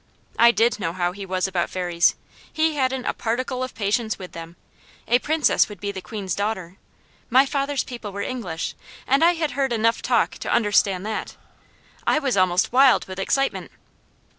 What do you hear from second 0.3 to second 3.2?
I did know how he was about Fairies. He hadn't a